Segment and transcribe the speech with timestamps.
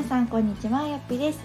[0.00, 1.38] 皆さんこんにちはやっぴです。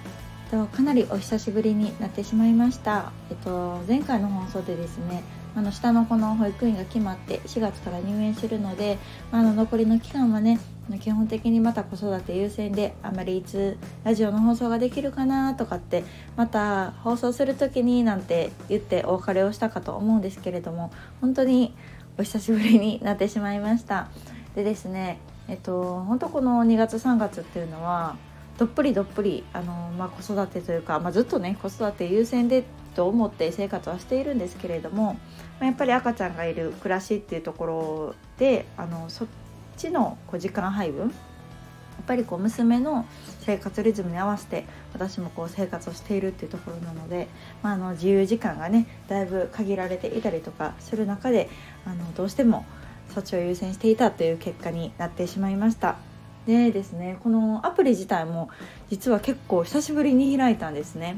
[0.49, 3.11] とかなりお久しぶりになってしまいました。
[3.29, 5.23] えっと前回の放送でですね
[5.57, 8.97] あの下の子の保育園が決まって4月から入園するので
[9.33, 10.61] あの残りの期間はね
[11.01, 16.05] 基本的にまた子育て優先であまりいつラジオの放送ができるかなとかって
[16.37, 21.75] また放送する時になんて言ってお別れをしたかと思うんですけれども本当に
[22.17, 24.07] お久しぶりになってしまいました。
[24.55, 28.15] でですねえっと本当この2月3月っていうのは
[28.57, 32.63] どっぷりどっぷりあの、まあ、子育てというか、まあ、ずっとね子育て優先で
[32.95, 35.19] と思って生活はしているんですけれども、ま
[35.61, 39.27] あ、やっぱり赤ちゃんがいる暮らしっていうところであのそっ
[39.75, 43.05] ちのこう時間配分やっぱりこう娘の
[43.41, 47.27] 生活リズムに合わせて私もこう生活をしているっていうところなので、
[47.63, 51.49] まあ、あの自由時間がねだいぶ限られていたりとかする中で
[51.85, 52.65] あのどうしても
[53.13, 56.14] そっちを優先していたという結果になってしまいました。
[56.45, 57.17] でですね。
[57.23, 58.49] このアプリ自体も
[58.89, 61.17] 実は結構久しぶりに開いたんですね。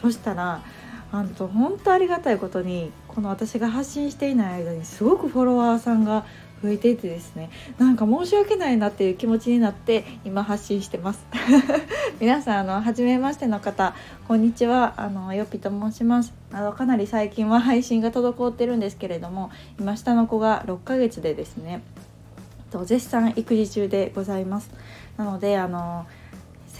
[0.00, 0.62] そしたら
[1.12, 6.24] あの本当ありがたいことにこの私が発信していない間にすごくフォロワーさんが
[6.62, 7.50] 増えていてですね。
[7.78, 11.26] なんか申し訳ないなっていう気持ちになって今発信してます。
[12.20, 13.94] 皆さんあの初めましての方
[14.28, 14.94] こんにちは。
[14.98, 16.32] あのよぴと申します。
[16.52, 21.82] あのかなり最近は配信が滞ってるんですけれども今下の子が6ヶ月でですね。
[22.70, 24.70] と絶賛育児中でございます
[25.16, 26.06] なのであの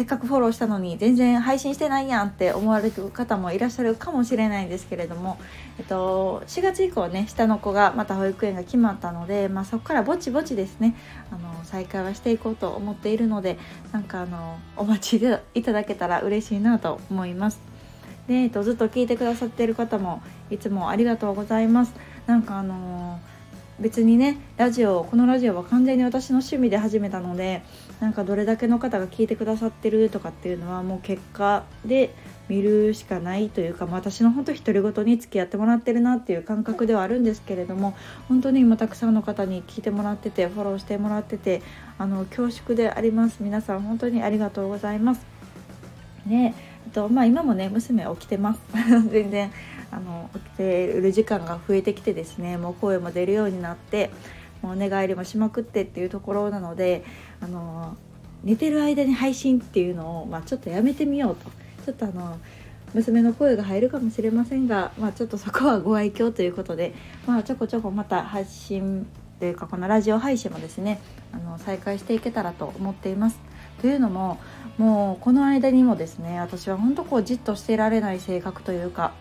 [0.00, 5.38] せっかくフォローしたのに全然配信してないやんって思われる方もいらっしゃるかもしれないんですけれども、
[5.78, 10.96] えっと、4月以降ね下の子がまた保育園が決まったので、まあ、そこからぼちぼちですね
[11.30, 13.58] あの再開はしていこうと思っているので
[13.92, 15.22] なんかあのお待ち
[15.55, 17.61] いただけたら嬉しいなと思います。
[18.27, 21.92] で、えっと、ずっと聞いてくださっている方もいつもありがとうございます。
[22.27, 23.30] なんかあのー
[23.81, 27.62] 別にねラジオこのラジオは完全に私の趣味で始めたので
[27.98, 32.14] なんかどれだけの方が聞いてくださってるとかっていうのはもう結果で
[32.48, 37.96] 見るしかないというか、まあ、私の本当独り言に付き合ってもらってるなっていう感覚ではあるんですけれども
[38.29, 41.63] 本当に今たくさんの方に聞いてもらっててフォローしてもらってて
[41.96, 45.24] あの恐縮であります皆さん本当にありがとうございます。
[46.27, 48.61] ねえとまあ、今もね娘起きてます
[49.11, 49.51] 全然
[49.90, 54.11] あの起きてる時間が増えてきてですねもう声も出るようになって
[54.62, 57.05] もう寝返りもしまくってっていうところなので
[57.40, 57.96] あの
[58.45, 61.51] 寝てる間に配信っていうのを、まあ、ちょっとやめてみようと
[61.84, 62.39] ちょっとあの
[62.95, 66.95] 娘の声が入るかもしれませんが、まあ、ちょっとそこはご愛嬌ということで、
[67.27, 69.07] まあ、ちょこちょこまた発信
[69.39, 71.01] というかこのラジオ配信もですね
[71.33, 73.39] あの再開していけたらと思っています。
[73.80, 74.39] というのも
[74.77, 79.12] もうこの間にもですね私は本当こうじっとしていられない性格というか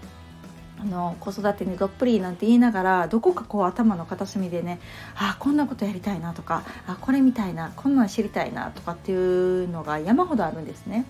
[0.82, 4.80] あの子育てにどっぷりなんて言いながらどこかこう頭の片隅でね
[5.16, 11.06] あこんなことやりたいなとかあこれみたいなこんなん知りたいなとかっていうのが山ほどあるんですね。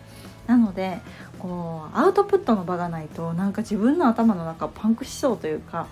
[0.47, 0.99] なので
[1.37, 5.87] こうアウトプットの場がないとなんか自分の頭の中パンクしそうというか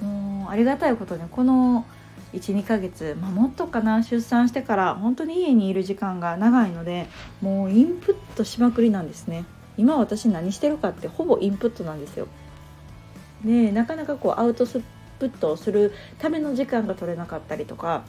[0.00, 1.86] もうありがたいことにこの
[2.32, 7.06] 12ヶ月、まあ、もっとかな出産してから本当に家にいる時間が長いので
[7.40, 9.44] もうインプットしまくりなんですね
[9.76, 12.26] 今私何してるかってほぼインプットなんですよ
[13.44, 18.04] でなかなかこうアウトプットをするための時間が取れなかったりとか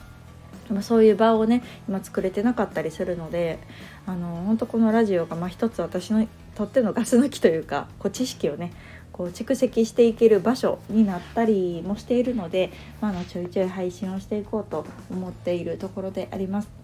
[0.70, 3.58] まそういう場をね今作れてなかったりするので
[4.06, 8.72] あの本当このラジオがまあ一つ私のとってのガス抜きというかこう知識をね
[9.12, 16.81] こう蓄積していける場所になったりもしているので、ま、あのちょいちょい配信をしていこうと思っているところであります。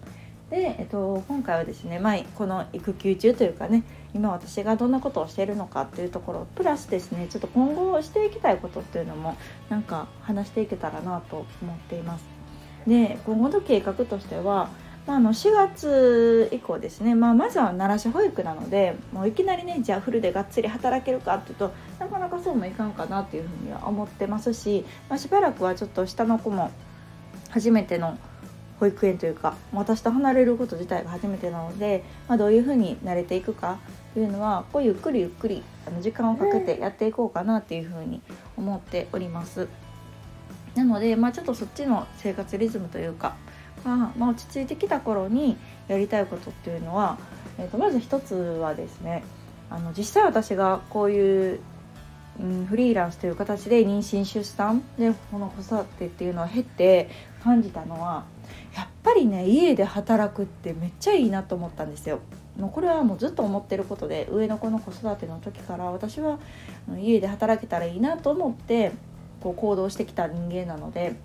[0.49, 3.83] で、えっと、今回はですね、まあ、この育休中というかね
[4.13, 9.37] 今私がどんなことをしているのかっていうところプラスですねちょっと今後していきたいことっていうのも
[9.69, 12.25] なんか話していけたらなと思っています。
[12.87, 14.69] で今後の計画としては、
[15.05, 26.71] まあ、の4月以降ですね、まあ、まずは奈良市保育なのでもういきなりねじゃあフルでがっつり働けるかっていうとなかなかそうもいかんかなっていうふうには思ってますし、まあ、しばらくはちょっと下の子も
[27.49, 28.17] 初めての
[28.79, 33.79] 保育園というか私と離れること自体が初めてなので、まあ、どういうふうに慣れていくか
[34.13, 38.21] というのはこうゆっくりゆっくりあの時間をかけてやっていこうかなっていうふうに
[38.57, 39.67] 思っております。
[40.75, 43.35] なので、まあ、ちょっとそっちの生活リズムというか、
[43.83, 47.17] まあ、ま、落ち着いてきた頃にやりたいことっていうのは、
[47.57, 49.23] えー、とまず一つはですね
[49.69, 51.59] あの実際私がこういう
[52.39, 57.09] うん、フリーランスという形で妊娠出産でこの子育てっていうのを経て
[57.43, 58.25] 感じたのは
[58.75, 62.19] やっぱりね家で働くってめっちゃいいなと思ったんですよ。
[62.57, 66.39] もうこれはもうずっと思ってることで上の子の子育ての時から私は
[66.97, 68.91] 家で働けたらいいなと思って
[69.39, 71.15] こう行動してきた人間なので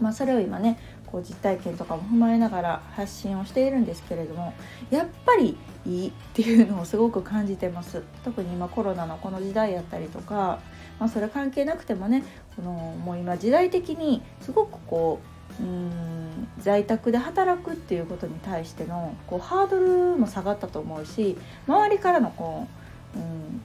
[0.00, 0.78] まあ、それを今ね
[1.10, 4.52] こう実体験とかも踏まえながら発信をしているんですけれども
[4.90, 5.56] やっぱり
[5.86, 10.60] いいっていうのをすごく感じてます特に今コロナのこの時代やったりとか、
[10.98, 12.24] まあ、それ関係なくてもね
[12.56, 15.20] このもう今時代的にすごくこ
[15.60, 22.68] ううん在宅で働くっていうことに対してのこうハードルも下がったと思うし周りからのこ
[23.16, 23.60] う、うん、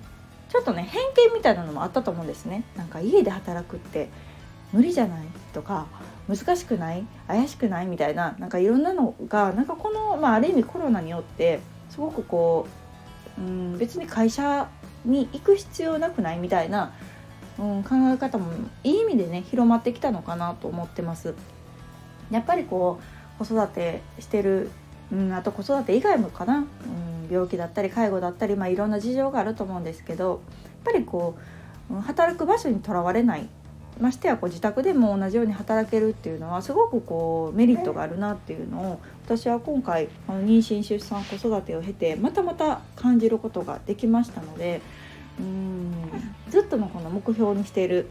[0.50, 2.64] ちょっとね偏見みたいなのもあったと思うんですね。
[2.78, 4.10] なんか家で働くって
[4.72, 5.26] 無理じゃない？
[5.54, 5.86] とか
[6.28, 7.06] 難しくない？
[7.28, 7.86] 怪しくない？
[7.86, 11.60] みたいななんかいろんなのがなんかこの、まあ、ある意味コロナによって
[11.90, 12.68] すごくこ
[13.38, 14.68] う、うん、別に会社
[15.06, 16.40] に行く必要なくない？
[16.40, 16.94] みたいな、
[17.60, 18.52] うん、考え方も
[18.84, 21.36] いい意味でね広まってきたのかなと思ってます。
[22.32, 23.00] やっぱりこ
[23.40, 24.72] う子育てしてる、
[25.12, 30.40] うん、あと子育て以外もかな、うん、病気だったり介護だったり、まあ、いろんな事情があると思うんですけどやっ
[30.84, 31.38] ぱりこ
[31.92, 33.50] う働く場所にとらわれない。
[34.00, 44.82] ましてやこう自宅でも同じように働けるっていうのはすごくこうメリットがあるなっていうのを私は今回あの妊娠出産子育てを経てまたまた感じることができましたので
[45.40, 45.94] うん
[46.50, 48.10] ずっとのこの目標にしている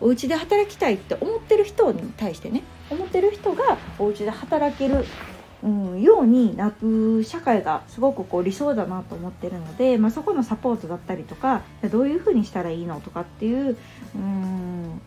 [0.00, 5.04] お家で働きたいって思ってる人に対してね思ってる人がお家で働ける
[5.62, 13.76] うん、ようになる社会がすごくこう理想だなと思ってるので、まあ、そこのサポートだったりとかどういうふうにしたらいいのとかっていう
[14.16, 15.00] うん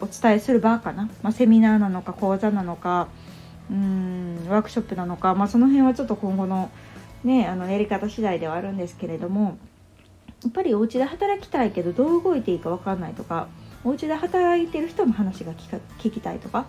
[0.00, 3.08] お伝えする場かな、まあ、セミナーなのか講座なのか
[3.70, 6.70] うんワークショップなのか、まあ、その辺はちょっと今後の,、
[7.24, 9.58] ね、あのやり方次第ではあるんですけれども
[10.44, 13.48] やっぱりお家で働きたいけどどう動いていいか分かんないとか
[13.84, 16.66] お家で働いてる人の話が聞きたいとか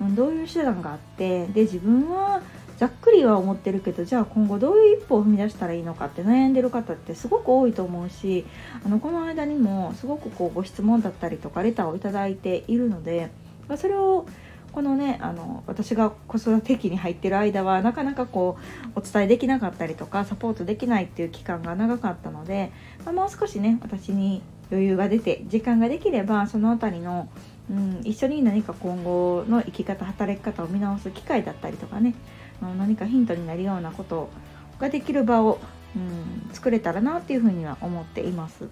[0.00, 2.40] どういう手段があってで自分は
[2.78, 8.46] ざっくりは思ってるけどじゃあ今後どういう一歩を踏み出したらいいのかって悩んでる方ってすごく多いと思うし
[8.84, 13.30] あのこの間にもすごくこうご質問だったりとかレターを頂いているので
[13.76, 14.26] それを
[14.70, 18.58] このねあの私が子育て期に入ってる間はなかなかこ
[18.94, 22.70] うお伝えできなかったりとかサポートできないっていう期間が長かったので、
[23.04, 27.28] まあ、もう少しね私に余裕が出て時間ができればその辺りの
[27.70, 32.14] うん、一緒に何か今後の生き方働き方を見直す機会だったりとかね
[32.60, 34.30] 何かヒントになるようなこと
[34.78, 35.58] ができる場を、
[35.96, 38.68] うん、作れたらなっていうふうには思っています。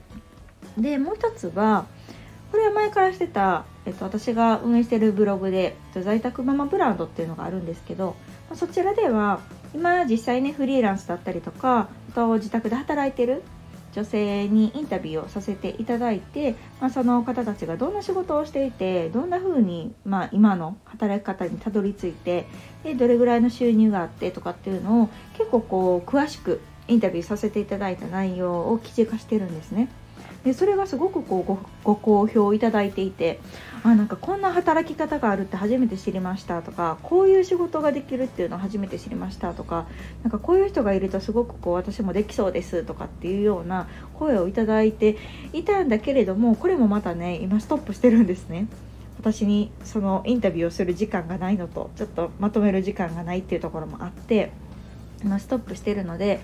[0.78, 1.86] でもう一つは
[2.50, 8.16] これは前からしてた、えっと、私が運営してるブログで在宅ママブランドっていうのがあるんですけど
[8.54, 9.40] そちらでは
[9.74, 13.42] 今実際ねフリーランスだったりとかと自宅で働いてる
[13.96, 22.46] 女性にインタビューをさせていただいて、まあ、その方たちがどんな仕事をしていてどんな風にま、あ、今の働き方にたどり着いて
[22.84, 25.08] でどれぐらいの収入があってとかっていうのを
[25.38, 29.88] 結構こう詳しくインタビューさせていただいた内容を記事化してるんですね。
[30.46, 33.40] でそれがすごくこうご好評いただいていて
[33.82, 39.88] あなんかこんな働き方があるって初めて知りましたとかこういう仕事ができるっていうのを初めて知りましたとか
[40.22, 45.16] なんかこういう人がいるとすごくこう私もできそうですとかっていうような声をいただいて
[45.52, 48.68] いたんだけれどもこれもまたね今ストップしてるんですね。
[49.18, 54.52] 私にそのインタビューをする時間がないのとちょっとまとめる時間がないっていうところもあって
[55.24, 56.40] 今ストップしてるので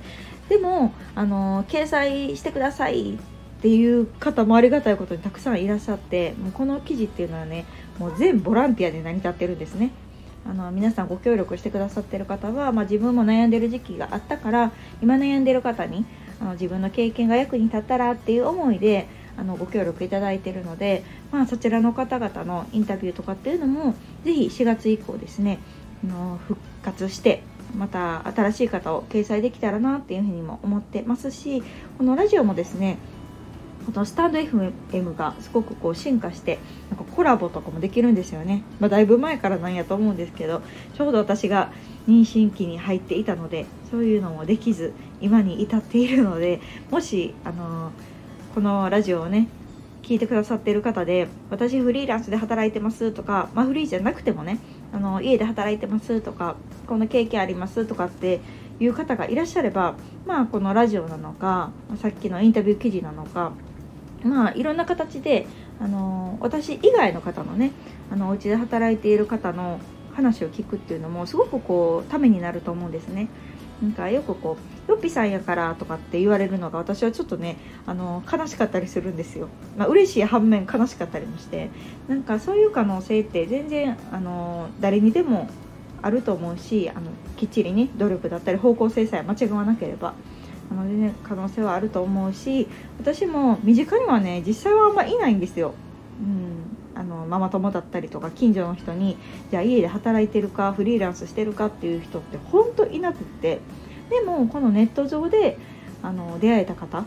[0.49, 3.19] でもあの掲載してください
[3.63, 7.65] っていう方もありがたいことにたくさんいらっしゃってもうこの記事っていうのはね
[7.97, 9.93] もう全ボランティアで成り立ってるんですね。
[10.45, 16.05] あの皆さんご協力してくださってる方は、まあ、自分も悩んでる時期があったから今悩んでる方に
[16.41, 25.61] あの自分の経験が役に立ったらっていう思いであのご協力いただいてるので、まあ、そちらの方々のインタビューとかっていうのもぜひ4月以降ですね
[26.03, 27.45] あの復活して
[27.77, 31.63] また新しい方を掲載できたらなっていうふうにも思ってますし
[31.99, 32.99] このラジオもですね
[33.87, 36.59] このスタンド FM がすごくこう進化して
[36.91, 40.63] なんかコラボとかもできるんですよね、まあ、だいぶ前からなんやと思うんですけど
[40.95, 41.73] ちょうど私が
[42.09, 46.61] 妊娠期に入っていたのでそういうのもできず今に至っているので
[46.91, 47.93] もし、あのー、
[48.55, 49.49] このラジオをね
[50.03, 54.59] 聞いてくださってる方で私フリーランスで働いてますとか、まあ、フリーじゃなくてもね
[54.93, 58.41] あの家で働いてますとかこの経験ありますとかって
[58.81, 59.95] いう方がいらっしゃれば
[60.27, 61.71] まあこのラジオなのか
[62.01, 63.53] さっきのインタビュー記事なのか
[64.25, 65.47] まあいろんな形で
[65.81, 67.73] あの私以外の方のね
[68.11, 69.81] あのお家で働いている方の
[70.15, 73.29] 話を聞くっていうのもすごくこうためになると思うんですね。
[73.83, 79.49] なんかよくこう「よっぴさんやから」とかって言われるのが私はちょっとねあの悲しかったりするんですよ。
[79.77, 81.69] まあ嬉しい反面悲しかったりもして
[82.07, 85.49] なんかそういう可能性って全然あの誰にでも
[86.01, 87.03] あると思うしあの
[87.37, 90.15] きっちりね努力だったり方向性さえ間違わなければ
[90.71, 95.75] あの全然可能性はあると思うし私も身近にはね実際はあんまいないんですよ。
[96.21, 96.53] うん
[96.95, 99.17] あのママ友だったりとか近所の人に
[99.51, 103.61] じゃあ家で働いてるかフリーランスしてるかっていう人ってほんといなくって
[104.11, 105.59] でもこのネット上で
[106.03, 107.05] あの出会えた方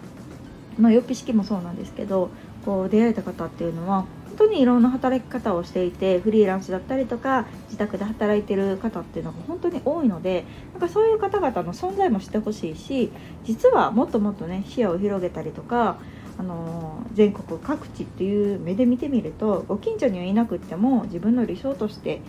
[0.80, 2.32] まあよっぴ式もそうなんですけど
[2.66, 13.12] こう出会えた方っていうのは本当にいろんな働き方をしていてフリーランスだったりとか自宅で働いてる方っていうのが本当に多いのでなんかそういう方々の存在もしてほしいし
[13.46, 16.00] 実はもっともっとね視野を広げたりとか
[16.38, 22.22] あの全国各地っていう目で見てみるとご近所にはいなくっても自分の理想として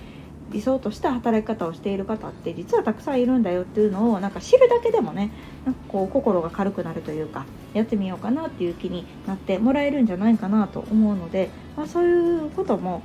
[0.51, 5.33] 理想とした働き方をしている方って実はたくさんいるんだよっていうのをなんか知るだけでもね
[5.65, 13.03] なんかこう心が軽くなるというかやってみようかなっていう気になってもらえるんじゃないかなと思うので、まあ、そういうことも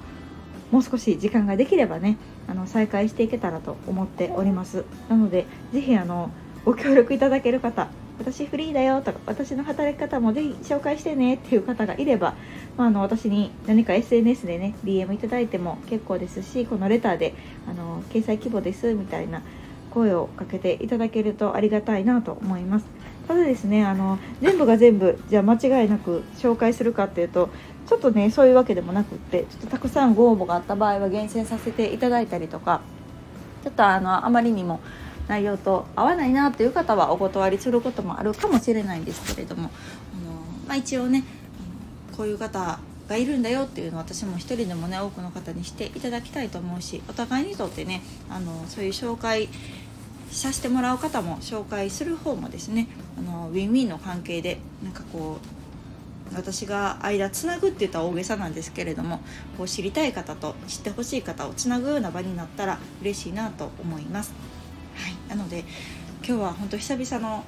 [0.72, 2.18] もう少し時間ができればね
[2.48, 4.86] あの再開していけたらと思っております。
[5.10, 5.98] なので是非
[6.64, 7.90] ご協力いただける方
[8.22, 12.36] 私フリーだよとか私の働き方もぜひ紹介してねっていう方がいれば、
[12.78, 17.34] まあ、あの私に何か SNS でね DM いただいても結構ですしこのレターで
[17.68, 19.42] あの掲載規模ですみたいな
[19.90, 22.86] 声をかけていただけるとありがたいなと思います。
[23.28, 27.50] ただですねあの全部が全部じゃあ間違いなく紹介するかっていうと
[27.88, 32.82] ちょっとねそういうわけでもなくってちょっとたくさんご応募があった場合は厳選させていただいたりとか
[33.64, 34.80] ちょっとあのあまりにも
[35.32, 39.66] 内容と合わないなという方はお断りすることもあるかもしれないんですけれどもあ
[40.28, 40.34] の、
[40.68, 41.24] まあ、一応ね
[42.18, 49.48] こういう方がいるんだよっていうのを私も一人でもね多くの方にしていただきたいと思うしお互いにとってねあのそういう紹介
[50.32, 59.22] させてもらう方も紹介する方もですねあのウィンウィンの関係でなんかこう私が間つなぐって言ったら大げさなんですけれども
[59.58, 64.34] こう知りたい方と知ってほしい方をつなぐような場になったら嬉しいなと思います。
[65.32, 65.64] なので
[66.28, 67.46] 今日は本当久々の、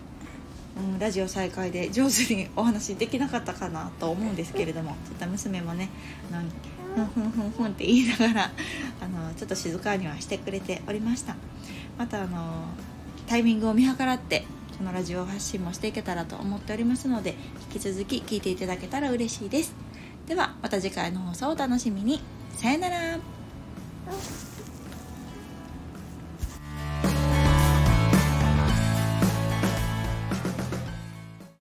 [0.77, 5.89] うん、ラジオ再開で上手にお話できなかったかなと思うんですけれどもちょっと娘もね
[6.31, 8.51] あのふんふんふんふんって言いながら
[9.01, 11.35] あのちょっと静かにはしてくれておりました。
[11.97, 12.65] またあの
[13.27, 14.45] タイミングを見計らって
[14.77, 17.35] このラジオ発信もしていけたらと思っておりますので
[17.73, 19.75] 引き続き聞いていただけたら嬉しいです。
[20.27, 22.21] ではまた次回の放送をお楽しみに。
[22.55, 23.19] さよなら。